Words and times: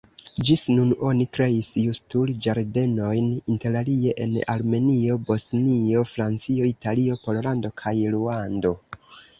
Ĝis 0.47 0.61
nun 0.77 0.93
oni 1.09 1.25
kreis 1.37 1.69
Justul-Ĝardenojn 1.81 3.29
interalie 3.57 4.17
en 4.27 4.35
Armenio, 4.55 5.19
Bosnio, 5.31 6.03
Francio, 6.17 6.75
Italio, 6.79 7.21
Pollando 7.29 7.75
kaj 7.85 7.97
Ruando. 8.19 8.77